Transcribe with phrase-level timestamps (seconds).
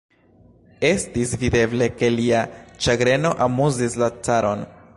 [0.87, 2.39] Estis videble, ke lia
[2.87, 4.65] ĉagreno amuzis la caron.